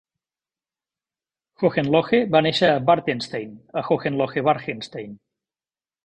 [1.65, 3.51] Hohenlohe va néixer a Bartenstein,
[3.81, 5.13] a Hohenlohe-Bartenstein.